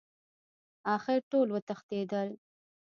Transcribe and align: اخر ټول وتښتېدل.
اخر 0.95 1.19
ټول 1.31 1.47
وتښتېدل. 1.51 2.29